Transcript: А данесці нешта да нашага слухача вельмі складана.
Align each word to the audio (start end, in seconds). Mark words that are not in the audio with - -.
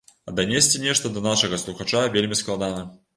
А 0.29 0.31
данесці 0.37 0.79
нешта 0.85 1.11
да 1.17 1.21
нашага 1.27 1.59
слухача 1.65 2.01
вельмі 2.17 2.39
складана. 2.43 2.81